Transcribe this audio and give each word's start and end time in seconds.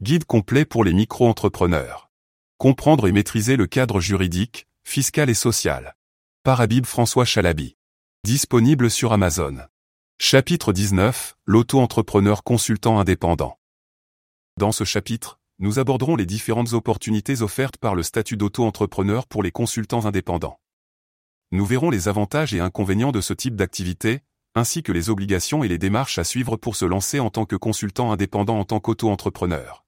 Guide 0.00 0.26
complet 0.26 0.64
pour 0.64 0.84
les 0.84 0.92
micro-entrepreneurs. 0.92 2.08
Comprendre 2.56 3.08
et 3.08 3.12
maîtriser 3.12 3.56
le 3.56 3.66
cadre 3.66 3.98
juridique, 3.98 4.68
fiscal 4.84 5.28
et 5.28 5.34
social. 5.34 5.96
Par 6.44 6.60
Habib 6.60 6.86
François 6.86 7.24
Chalabi. 7.24 7.76
Disponible 8.22 8.92
sur 8.92 9.12
Amazon. 9.12 9.56
Chapitre 10.20 10.72
19. 10.72 11.36
L'auto-entrepreneur 11.46 12.44
consultant 12.44 13.00
indépendant. 13.00 13.58
Dans 14.56 14.70
ce 14.70 14.84
chapitre, 14.84 15.40
nous 15.58 15.80
aborderons 15.80 16.14
les 16.14 16.26
différentes 16.26 16.74
opportunités 16.74 17.42
offertes 17.42 17.76
par 17.76 17.96
le 17.96 18.04
statut 18.04 18.36
d'auto-entrepreneur 18.36 19.26
pour 19.26 19.42
les 19.42 19.50
consultants 19.50 20.06
indépendants. 20.06 20.60
Nous 21.50 21.66
verrons 21.66 21.90
les 21.90 22.06
avantages 22.06 22.54
et 22.54 22.60
inconvénients 22.60 23.10
de 23.10 23.20
ce 23.20 23.34
type 23.34 23.56
d'activité, 23.56 24.20
ainsi 24.54 24.84
que 24.84 24.92
les 24.92 25.10
obligations 25.10 25.64
et 25.64 25.68
les 25.68 25.78
démarches 25.78 26.18
à 26.18 26.24
suivre 26.24 26.56
pour 26.56 26.76
se 26.76 26.84
lancer 26.84 27.18
en 27.18 27.30
tant 27.30 27.46
que 27.46 27.56
consultant 27.56 28.12
indépendant 28.12 28.60
en 28.60 28.64
tant 28.64 28.78
qu'auto-entrepreneur. 28.78 29.84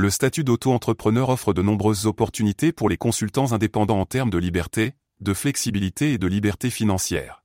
Le 0.00 0.10
statut 0.10 0.44
d'auto-entrepreneur 0.44 1.28
offre 1.28 1.52
de 1.52 1.60
nombreuses 1.60 2.06
opportunités 2.06 2.70
pour 2.70 2.88
les 2.88 2.96
consultants 2.96 3.52
indépendants 3.52 3.98
en 3.98 4.06
termes 4.06 4.30
de 4.30 4.38
liberté, 4.38 4.94
de 5.18 5.34
flexibilité 5.34 6.12
et 6.12 6.18
de 6.18 6.28
liberté 6.28 6.70
financière. 6.70 7.42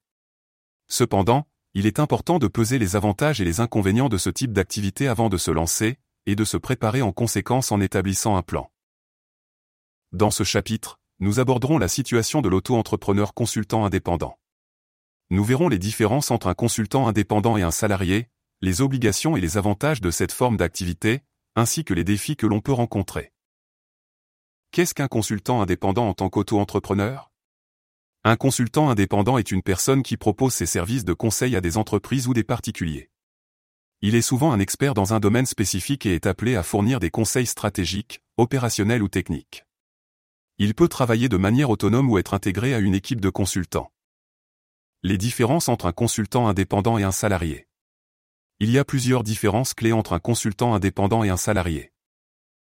Cependant, 0.88 1.47
il 1.73 1.88
est 1.88 1.97
important 1.97 2.38
de 2.38 2.47
peser 2.47 2.77
les 2.77 2.95
avantages 2.95 3.41
et 3.41 3.44
les 3.44 3.59
inconvénients 3.59 4.08
de 4.08 4.20
ce 4.20 4.30
type 4.30 4.53
d'activité 4.53 5.08
avant 5.08 5.30
de 5.30 5.38
se 5.38 5.49
lancer, 5.49 5.97
et 6.27 6.35
de 6.35 6.45
se 6.45 6.58
préparer 6.58 7.02
en 7.02 7.11
conséquence 7.11 7.71
en 7.71 7.81
établissant 7.81 8.35
un 8.35 8.44
plan. 8.44 8.72
Dans 10.11 10.30
ce 10.30 10.44
chapitre, 10.44 10.99
nous 11.20 11.39
aborderons 11.39 11.80
la 11.80 11.88
situation 11.88 12.44
de 12.44 12.49
l'auto-entrepreneur 12.49 13.33
consultant 13.33 13.83
indépendant. 13.83 14.38
Nous 15.31 15.44
verrons 15.44 15.70
les 15.70 15.80
différences 15.80 16.30
entre 16.30 16.45
un 16.45 16.53
consultant 16.53 17.08
indépendant 17.08 17.58
et 17.58 17.63
un 17.63 17.72
salarié, 17.72 18.30
les 18.61 18.81
obligations 18.81 19.35
et 19.35 19.41
les 19.41 19.58
avantages 19.58 20.02
de 20.02 20.11
cette 20.11 20.31
forme 20.31 20.58
d'activité, 20.58 21.23
ainsi 21.55 21.84
que 21.84 21.93
les 21.93 22.03
défis 22.03 22.35
que 22.35 22.48
l'on 22.48 22.62
peut 22.62 22.73
rencontrer. 22.73 23.31
Qu'est-ce 24.71 24.94
qu'un 24.94 25.07
consultant 25.07 25.61
indépendant 25.61 26.09
en 26.09 26.14
tant 26.14 26.30
qu'auto-entrepreneur? 26.30 27.31
Un 28.23 28.38
consultant 28.38 28.89
indépendant 28.89 29.38
est 29.38 29.52
une 29.52 29.61
personne 29.61 30.02
qui 30.02 30.17
propose 30.17 30.53
ses 30.53 30.66
services 30.66 31.05
de 31.05 31.13
conseil 31.13 31.55
à 31.55 31.61
des 31.61 31.78
entreprises 31.78 32.28
ou 32.28 32.33
des 32.33 32.44
particuliers. 32.44 33.11
Il 34.02 34.16
est 34.16 34.22
souvent 34.22 34.52
un 34.52 34.59
expert 34.59 34.94
dans 34.94 35.13
un 35.13 35.19
domaine 35.19 35.45
spécifique 35.45 36.05
et 36.05 36.16
est 36.16 36.25
appelé 36.25 36.55
à 36.55 36.63
fournir 36.63 37.00
des 37.00 37.09
conseils 37.09 37.45
stratégiques, 37.45 38.22
opérationnels 38.38 39.03
ou 39.03 39.09
techniques. 39.09 39.66
Il 40.58 40.75
peut 40.75 40.88
travailler 40.88 41.30
de 41.30 41.38
manière 41.38 41.69
autonome 41.69 42.09
ou 42.09 42.17
être 42.17 42.33
intégré 42.33 42.73
à 42.73 42.80
une 42.80 42.95
équipe 42.95 43.22
de 43.22 43.30
consultants. 43.30 43.91
Les 45.03 45.17
différences 45.17 45.67
entre 45.67 45.85
un 45.85 45.91
consultant 45.91 46.47
indépendant 46.47 46.97
et 46.97 47.03
un 47.03 47.11
salarié. 47.11 47.67
Il 48.64 48.72
y 48.72 48.80
a 48.80 48.86
plusieurs 48.86 49.23
différences 49.23 49.73
clés 49.73 49.92
entre 49.92 50.14
un 50.14 50.19
consultant 50.19 50.73
indépendant 50.73 51.25
et 51.25 51.30
un 51.30 51.36
salarié. 51.36 51.92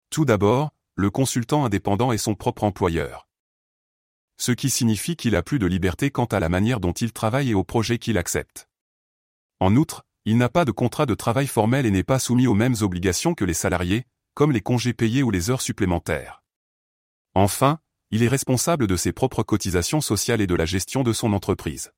Tout 0.09 0.23
d'abord, 0.23 0.71
le 0.95 1.09
consultant 1.09 1.65
indépendant 1.65 2.13
est 2.13 2.17
son 2.17 2.33
propre 2.33 2.63
employeur. 2.63 3.27
Ce 4.37 4.53
qui 4.53 4.69
signifie 4.69 5.17
qu'il 5.17 5.35
a 5.35 5.43
plus 5.43 5.59
de 5.59 5.65
liberté 5.65 6.09
quant 6.09 6.27
à 6.27 6.39
la 6.39 6.47
manière 6.47 6.79
dont 6.79 6.93
il 6.93 7.11
travaille 7.11 7.49
et 7.49 7.53
au 7.53 7.65
projet 7.65 7.97
qu'il 7.97 8.17
accepte. 8.17 8.69
En 9.59 9.75
outre, 9.75 10.05
il 10.23 10.37
n'a 10.37 10.47
pas 10.47 10.63
de 10.63 10.71
contrat 10.71 11.05
de 11.05 11.13
travail 11.13 11.47
formel 11.47 11.85
et 11.85 11.91
n'est 11.91 12.03
pas 12.03 12.19
soumis 12.19 12.47
aux 12.47 12.53
mêmes 12.53 12.77
obligations 12.79 13.33
que 13.33 13.43
les 13.43 13.53
salariés, 13.53 14.05
comme 14.33 14.53
les 14.53 14.61
congés 14.61 14.93
payés 14.93 15.23
ou 15.23 15.29
les 15.29 15.49
heures 15.49 15.61
supplémentaires. 15.61 16.41
Enfin, 17.33 17.79
il 18.11 18.23
est 18.23 18.29
responsable 18.29 18.87
de 18.87 18.95
ses 18.95 19.11
propres 19.11 19.43
cotisations 19.43 19.99
sociales 19.99 20.39
et 20.39 20.47
de 20.47 20.55
la 20.55 20.65
gestion 20.65 21.03
de 21.03 21.11
son 21.11 21.33
entreprise 21.33 21.91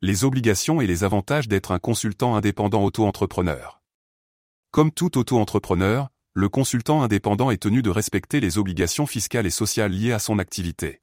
les 0.00 0.22
obligations 0.24 0.80
et 0.80 0.86
les 0.86 1.02
avantages 1.02 1.48
d'être 1.48 1.72
un 1.72 1.80
consultant 1.80 2.36
indépendant 2.36 2.84
auto-entrepreneur. 2.84 3.82
Comme 4.70 4.92
tout 4.92 5.18
auto-entrepreneur, 5.18 6.08
le 6.34 6.48
consultant 6.48 7.02
indépendant 7.02 7.50
est 7.50 7.62
tenu 7.62 7.82
de 7.82 7.90
respecter 7.90 8.38
les 8.38 8.58
obligations 8.58 9.06
fiscales 9.06 9.46
et 9.46 9.50
sociales 9.50 9.90
liées 9.90 10.12
à 10.12 10.20
son 10.20 10.38
activité. 10.38 11.02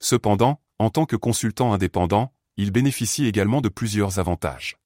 Cependant, 0.00 0.60
en 0.78 0.90
tant 0.90 1.06
que 1.06 1.16
consultant 1.16 1.72
indépendant, 1.72 2.34
il 2.58 2.72
bénéficie 2.72 3.24
également 3.24 3.62
de 3.62 3.70
plusieurs 3.70 4.18
avantages. 4.18 4.76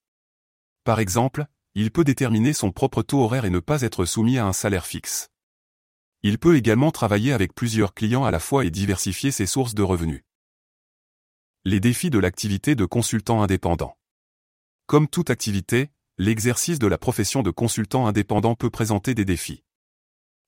Par 0.84 1.00
exemple, 1.00 1.46
il 1.74 1.90
peut 1.90 2.04
déterminer 2.04 2.52
son 2.52 2.70
propre 2.70 3.02
taux 3.02 3.22
horaire 3.24 3.44
et 3.44 3.50
ne 3.50 3.58
pas 3.58 3.82
être 3.82 4.04
soumis 4.04 4.38
à 4.38 4.46
un 4.46 4.52
salaire 4.52 4.86
fixe. 4.86 5.28
Il 6.22 6.38
peut 6.38 6.56
également 6.56 6.92
travailler 6.92 7.32
avec 7.32 7.52
plusieurs 7.52 7.94
clients 7.94 8.24
à 8.24 8.30
la 8.30 8.38
fois 8.38 8.64
et 8.64 8.70
diversifier 8.70 9.32
ses 9.32 9.46
sources 9.46 9.74
de 9.74 9.82
revenus. 9.82 10.22
Les 11.66 11.78
défis 11.78 12.08
de 12.08 12.18
l'activité 12.18 12.74
de 12.74 12.86
consultant 12.86 13.42
indépendant. 13.42 13.98
Comme 14.86 15.08
toute 15.08 15.28
activité, 15.28 15.90
l'exercice 16.16 16.78
de 16.78 16.86
la 16.86 16.96
profession 16.96 17.42
de 17.42 17.50
consultant 17.50 18.06
indépendant 18.06 18.54
peut 18.54 18.70
présenter 18.70 19.14
des 19.14 19.26
défis. 19.26 19.62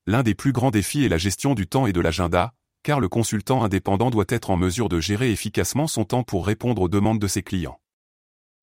L'un 0.06 0.22
des 0.22 0.34
plus 0.34 0.52
grands 0.52 0.70
défis 0.70 1.04
est 1.04 1.10
la 1.10 1.18
gestion 1.18 1.52
du 1.52 1.66
temps 1.66 1.86
et 1.86 1.92
de 1.92 2.00
l'agenda, 2.00 2.54
car 2.82 2.98
le 2.98 3.10
consultant 3.10 3.62
indépendant 3.62 4.08
doit 4.08 4.24
être 4.30 4.48
en 4.48 4.56
mesure 4.56 4.88
de 4.88 5.00
gérer 5.00 5.30
efficacement 5.30 5.86
son 5.86 6.06
temps 6.06 6.22
pour 6.22 6.46
répondre 6.46 6.80
aux 6.80 6.88
demandes 6.88 7.20
de 7.20 7.28
ses 7.28 7.42
clients. 7.42 7.78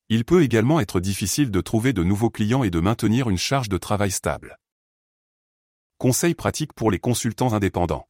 Il 0.10 0.26
peut 0.26 0.42
également 0.42 0.80
être 0.80 1.00
difficile 1.00 1.52
de 1.52 1.62
trouver 1.62 1.94
de 1.94 2.04
nouveaux 2.04 2.32
clients 2.32 2.64
et 2.64 2.72
de 2.72 2.80
maintenir 2.80 3.30
une 3.30 3.38
charge 3.38 3.70
de 3.70 3.78
travail 3.78 4.10
stable. 4.10 4.58
Conseils 6.00 6.34
pratiques 6.34 6.74
pour 6.74 6.90
les 6.90 6.98
consultants 6.98 7.54
indépendants. 7.54 8.09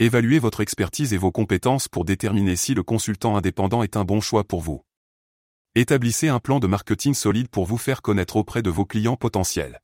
Évaluez 0.00 0.38
votre 0.38 0.60
expertise 0.60 1.12
et 1.12 1.16
vos 1.16 1.32
compétences 1.32 1.88
pour 1.88 2.04
déterminer 2.04 2.54
si 2.54 2.72
le 2.72 2.84
consultant 2.84 3.36
indépendant 3.36 3.82
est 3.82 3.96
un 3.96 4.04
bon 4.04 4.20
choix 4.20 4.44
pour 4.44 4.60
vous. 4.60 4.84
Établissez 5.74 6.28
un 6.28 6.38
plan 6.38 6.60
de 6.60 6.68
marketing 6.68 7.14
solide 7.14 7.48
pour 7.48 7.66
vous 7.66 7.78
faire 7.78 8.00
connaître 8.00 8.36
auprès 8.36 8.62
de 8.62 8.70
vos 8.70 8.86
clients 8.86 9.16
potentiels. 9.16 9.80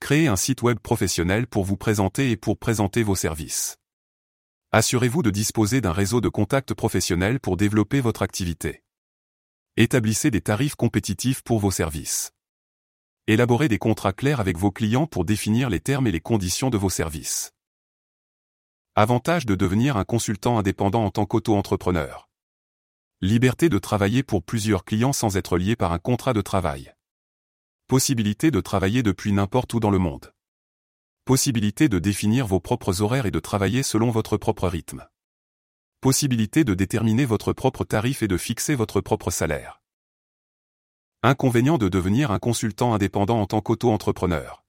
Créez 0.00 0.26
un 0.26 0.34
site 0.34 0.62
web 0.62 0.80
professionnel 0.80 1.46
pour 1.46 1.62
vous 1.62 1.76
présenter 1.76 2.32
et 2.32 2.36
pour 2.36 2.58
présenter 2.58 3.04
vos 3.04 3.14
services. 3.14 3.76
Assurez-vous 4.72 5.22
de 5.22 5.30
disposer 5.30 5.80
d'un 5.80 5.92
réseau 5.92 6.20
de 6.20 6.28
contacts 6.28 6.74
professionnels 6.74 7.38
pour 7.38 7.56
développer 7.56 8.00
votre 8.00 8.22
activité. 8.22 8.82
Établissez 9.76 10.32
des 10.32 10.40
tarifs 10.40 10.74
compétitifs 10.74 11.42
pour 11.42 11.60
vos 11.60 11.70
services. 11.70 12.32
Élaborez 13.28 13.68
des 13.68 13.78
contrats 13.78 14.12
clairs 14.12 14.40
avec 14.40 14.58
vos 14.58 14.72
clients 14.72 15.06
pour 15.06 15.24
définir 15.24 15.70
les 15.70 15.80
termes 15.80 16.08
et 16.08 16.12
les 16.12 16.20
conditions 16.20 16.70
de 16.70 16.76
vos 16.76 16.90
services. 16.90 17.55
Avantage 18.98 19.44
de 19.44 19.54
devenir 19.54 19.98
un 19.98 20.04
consultant 20.04 20.58
indépendant 20.58 21.04
en 21.04 21.10
tant 21.10 21.26
qu'auto-entrepreneur. 21.26 22.30
Liberté 23.20 23.68
de 23.68 23.78
travailler 23.78 24.22
pour 24.22 24.42
plusieurs 24.42 24.86
clients 24.86 25.12
sans 25.12 25.36
être 25.36 25.58
lié 25.58 25.76
par 25.76 25.92
un 25.92 25.98
contrat 25.98 26.32
de 26.32 26.40
travail. 26.40 26.94
Possibilité 27.88 28.50
de 28.50 28.58
travailler 28.62 29.02
depuis 29.02 29.32
n'importe 29.32 29.74
où 29.74 29.80
dans 29.80 29.90
le 29.90 29.98
monde. 29.98 30.32
Possibilité 31.26 31.90
de 31.90 31.98
définir 31.98 32.46
vos 32.46 32.58
propres 32.58 33.02
horaires 33.02 33.26
et 33.26 33.30
de 33.30 33.38
travailler 33.38 33.82
selon 33.82 34.10
votre 34.10 34.38
propre 34.38 34.66
rythme. 34.66 35.06
Possibilité 36.00 36.64
de 36.64 36.72
déterminer 36.72 37.26
votre 37.26 37.52
propre 37.52 37.84
tarif 37.84 38.22
et 38.22 38.28
de 38.28 38.38
fixer 38.38 38.74
votre 38.74 39.02
propre 39.02 39.30
salaire. 39.30 39.82
Inconvénient 41.22 41.76
de 41.76 41.90
devenir 41.90 42.30
un 42.30 42.38
consultant 42.38 42.94
indépendant 42.94 43.42
en 43.42 43.46
tant 43.46 43.60
qu'auto-entrepreneur. 43.60 44.65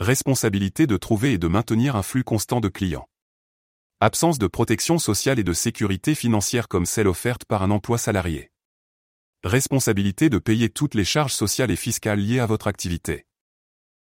Responsabilité 0.00 0.86
de 0.86 0.96
trouver 0.96 1.32
et 1.32 1.38
de 1.38 1.48
maintenir 1.48 1.96
un 1.96 2.04
flux 2.04 2.22
constant 2.22 2.60
de 2.60 2.68
clients. 2.68 3.08
Absence 3.98 4.38
de 4.38 4.46
protection 4.46 5.00
sociale 5.00 5.40
et 5.40 5.42
de 5.44 5.52
sécurité 5.52 6.14
financière 6.14 6.68
comme 6.68 6.86
celle 6.86 7.08
offerte 7.08 7.44
par 7.44 7.64
un 7.64 7.72
emploi 7.72 7.98
salarié. 7.98 8.52
Responsabilité 9.42 10.30
de 10.30 10.38
payer 10.38 10.68
toutes 10.68 10.94
les 10.94 11.04
charges 11.04 11.32
sociales 11.32 11.72
et 11.72 11.76
fiscales 11.76 12.20
liées 12.20 12.38
à 12.38 12.46
votre 12.46 12.68
activité. 12.68 13.27